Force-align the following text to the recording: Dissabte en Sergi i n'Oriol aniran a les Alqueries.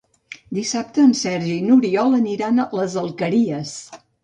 Dissabte 0.57 1.05
en 1.07 1.13
Sergi 1.19 1.51
i 1.57 1.67
n'Oriol 1.67 2.19
aniran 2.21 2.59
a 2.59 2.67
les 2.81 2.99
Alqueries. 3.05 3.79